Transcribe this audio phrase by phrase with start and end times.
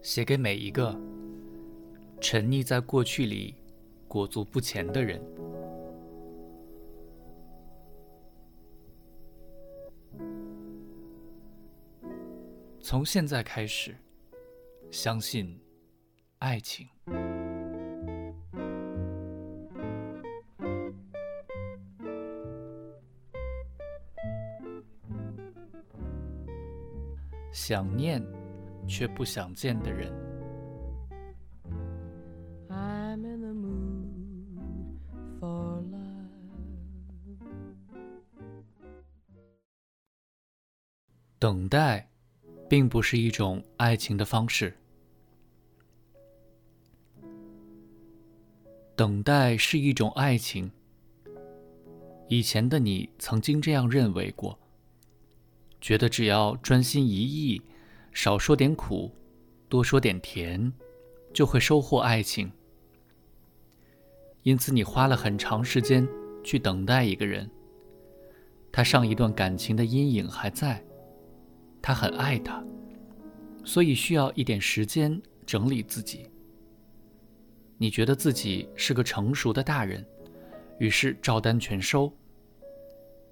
[0.00, 0.98] 写给每一个
[2.20, 3.54] 沉溺在过去里、
[4.06, 5.20] 裹足不前的人。
[12.80, 13.94] 从现在开始，
[14.90, 15.60] 相信
[16.38, 16.88] 爱情。
[27.52, 28.24] 想念
[28.88, 30.10] 却不想见的人。
[41.38, 42.10] 等待，
[42.68, 44.76] 并不是一种爱情的方式。
[48.96, 50.68] 等待是一种爱情。
[52.26, 54.58] 以前的你曾经这样认为过。
[55.80, 57.62] 觉得只要专心一意，
[58.20, 59.12] 少说点苦，
[59.68, 60.72] 多说点甜，
[61.32, 62.50] 就会收获爱情。
[64.42, 66.04] 因此，你花了很长时间
[66.42, 67.48] 去等待一个人。
[68.72, 70.84] 他上一段感情的阴影还在，
[71.80, 72.60] 他很爱他，
[73.62, 76.28] 所以需要一点时间整理自己。
[77.76, 80.04] 你觉得自己是个成熟的大人，
[80.80, 82.12] 于是照单全收，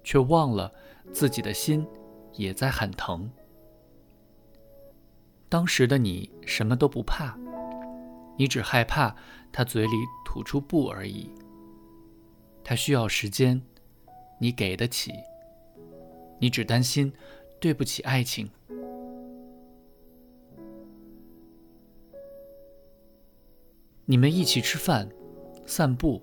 [0.01, 0.71] 却忘了
[1.11, 1.85] 自己的心。
[2.35, 3.29] 也在喊疼。
[5.49, 7.37] 当时的你什么都不怕，
[8.37, 9.15] 你只害怕
[9.51, 9.93] 他嘴里
[10.25, 11.31] 吐出不而已。
[12.63, 13.61] 他需要时间，
[14.39, 15.11] 你给得起。
[16.39, 17.11] 你只担心
[17.59, 18.49] 对不起爱情。
[24.05, 25.09] 你们一起吃饭、
[25.65, 26.21] 散步，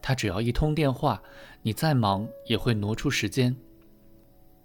[0.00, 1.22] 他只要一通电话，
[1.62, 3.56] 你再忙也会挪出时间。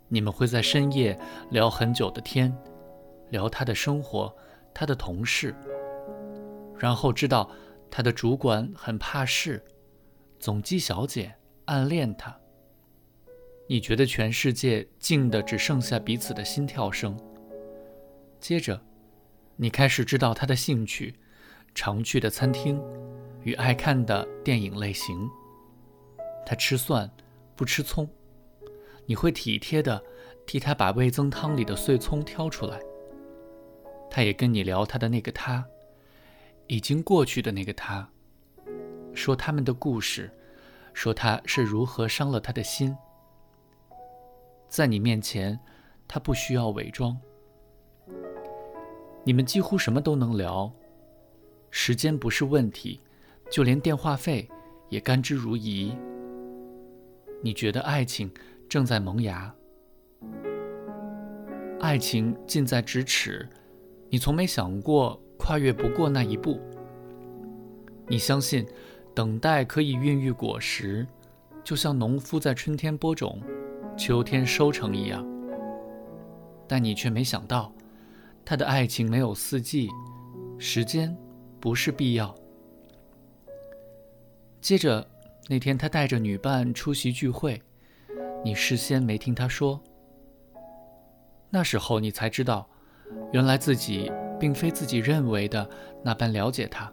[0.09, 1.17] 你们会在深夜
[1.49, 2.55] 聊很久的天，
[3.29, 4.33] 聊他的生活，
[4.73, 5.55] 他的同事，
[6.77, 7.49] 然后知道
[7.89, 9.63] 他的主管很怕事，
[10.39, 11.33] 总机小姐
[11.65, 12.37] 暗恋他。
[13.69, 17.17] 你觉得全世界静的只剩下彼此的心跳声。
[18.39, 18.79] 接着，
[19.55, 21.15] 你开始知道他的兴趣，
[21.75, 22.81] 常去的餐厅，
[23.43, 25.29] 与爱看的电影类型。
[26.45, 27.11] 他吃蒜，
[27.55, 28.07] 不吃葱。
[29.05, 30.01] 你会体贴的
[30.45, 32.79] 替他把味增汤里的碎葱挑出来。
[34.09, 35.65] 他也跟你聊他的那个他，
[36.67, 38.09] 已经过去的那个他，
[39.13, 40.31] 说他们的故事，
[40.93, 42.95] 说他是如何伤了他的心。
[44.67, 45.59] 在你面前，
[46.07, 47.17] 他不需要伪装。
[49.23, 50.71] 你们几乎什么都能聊，
[51.69, 53.01] 时间不是问题，
[53.51, 54.49] 就连电话费
[54.89, 55.95] 也甘之如饴。
[57.41, 58.31] 你觉得爱情？
[58.69, 59.55] 正在萌芽，
[61.79, 63.47] 爱情近在咫尺，
[64.09, 66.59] 你从没想过跨越不过那一步。
[68.07, 68.65] 你相信，
[69.13, 71.05] 等待可以孕育果实，
[71.63, 73.41] 就像农夫在春天播种，
[73.97, 75.25] 秋天收成一样。
[76.67, 77.73] 但你却没想到，
[78.45, 79.89] 他的爱情没有四季，
[80.57, 81.15] 时间
[81.59, 82.33] 不是必要。
[84.61, 85.05] 接着
[85.49, 87.61] 那天，他带着女伴出席聚会。
[88.43, 89.81] 你事先没听他说，
[91.49, 92.69] 那时候你才知道，
[93.31, 95.67] 原来自己并非自己认为的
[96.03, 96.91] 那般了解他。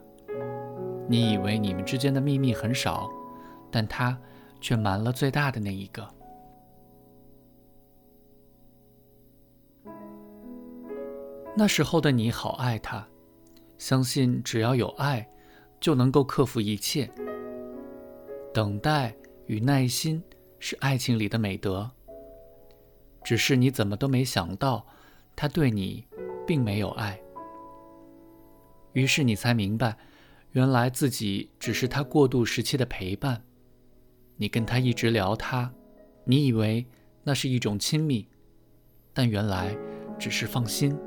[1.07, 3.09] 你以为你们之间的秘密很少，
[3.71, 4.17] 但他
[4.59, 6.07] 却瞒了最大的那一个。
[11.55, 13.07] 那时候的你好爱他，
[13.77, 15.27] 相信只要有爱，
[15.79, 17.09] 就能够克服一切。
[18.53, 19.15] 等待
[19.47, 20.23] 与耐心。
[20.57, 21.91] 是爱情里的美德。
[23.23, 24.87] 只是你怎么都没想到，
[25.35, 26.05] 他对你
[26.47, 27.19] 并没有爱。
[28.93, 29.97] 于是你才明白，
[30.51, 33.43] 原来自己只是他过渡时期的陪伴。
[34.37, 35.73] 你跟他一直聊他，
[36.23, 36.85] 你以为
[37.23, 38.27] 那是一种亲密，
[39.13, 39.75] 但原来
[40.17, 40.97] 只是放心。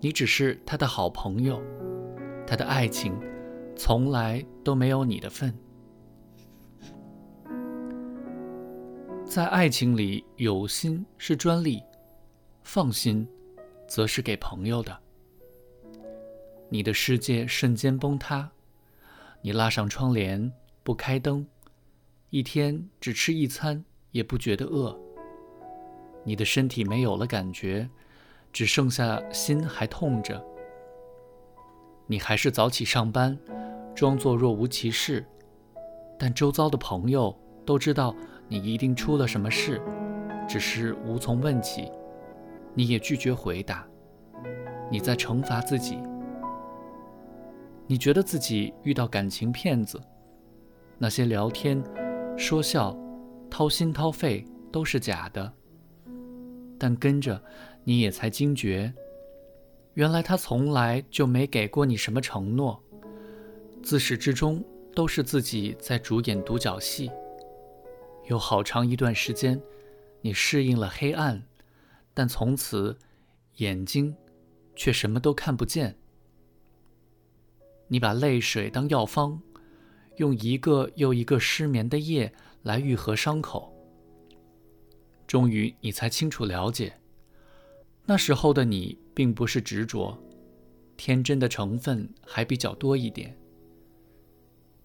[0.00, 1.62] 你只是他的好朋友，
[2.46, 3.18] 他的爱情
[3.74, 5.52] 从来都没有你的份。
[9.24, 11.82] 在爱情里，有心是专利，
[12.70, 13.26] 放心，
[13.86, 14.94] 则是给朋友的。
[16.68, 18.46] 你的世界瞬间崩塌，
[19.40, 21.46] 你拉上窗帘，不开灯，
[22.28, 24.94] 一天只吃一餐也不觉得饿。
[26.22, 27.88] 你的身体没有了感觉，
[28.52, 30.44] 只剩下心还痛着。
[32.06, 33.38] 你还是早起上班，
[33.94, 35.24] 装作若无其事，
[36.18, 38.14] 但周遭的朋友都知道。
[38.46, 39.80] 你一定出了什么事，
[40.46, 41.90] 只是无从问起，
[42.78, 43.84] 你也拒绝回答。
[44.88, 45.98] 你在惩罚自己。
[47.88, 50.00] 你觉得自己遇到感情骗子，
[50.96, 51.82] 那些聊天、
[52.36, 52.96] 说笑、
[53.50, 55.52] 掏心掏肺都是假的。
[56.78, 57.42] 但跟着，
[57.82, 58.94] 你也才惊觉，
[59.94, 62.80] 原来他从来就没给过你什么承诺，
[63.82, 64.64] 自始至终
[64.94, 67.10] 都是自己在主演独角戏。
[68.28, 69.60] 有好长一段时间，
[70.20, 71.42] 你适应了黑暗，
[72.18, 72.98] 但从此
[73.58, 74.12] 眼睛
[74.74, 75.96] 却什么都看不见。
[77.86, 79.40] 你把泪水当药方，
[80.16, 82.34] 用一个又一个失眠的夜
[82.64, 83.72] 来愈合伤口。
[85.28, 86.98] 终于，你才清楚了解，
[88.04, 90.18] 那时候的你并不是执着，
[90.96, 93.38] 天真的成分还比较多一点。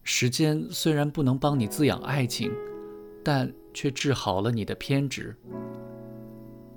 [0.04, 2.52] 时间虽然不能帮你滋养爱情，
[3.24, 5.36] 但却治好了你的偏执。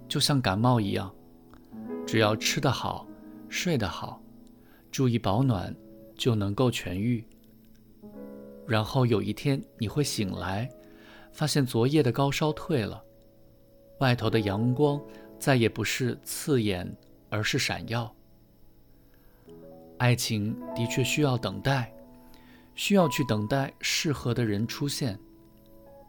[0.09, 1.15] 就像感冒一样，
[2.07, 3.07] 只要吃得好，
[3.49, 4.23] 睡得好，
[4.91, 5.75] 注意保暖。
[6.19, 7.23] 就能够痊愈。
[8.67, 10.67] 然后有一天你会醒来，
[11.31, 13.05] 发现昨夜的高烧退了，
[14.01, 14.99] 外头的阳光
[15.39, 16.91] 再也不是刺眼，
[17.29, 18.11] 而是闪耀。
[19.99, 21.95] 爱情的确需要等待，
[22.75, 25.19] 需要去等待适合的人出现，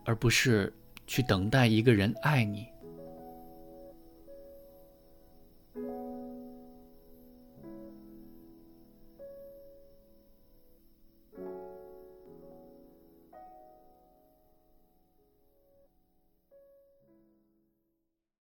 [0.05, 0.73] 而不是
[1.05, 2.65] 去等待一个人爱你。